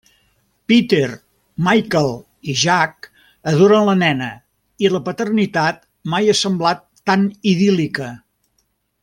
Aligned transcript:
Peter, 0.71 1.09
Michael, 1.67 2.09
i 2.53 2.55
Jack 2.61 3.09
adoren 3.51 3.85
la 3.91 3.95
nena 3.99 4.31
i 4.87 4.91
la 4.95 5.03
paternitat 5.11 5.87
mai 6.15 6.33
ha 6.35 6.37
semblat 6.41 6.83
tan 7.11 7.29
idíl·lica. 7.55 8.11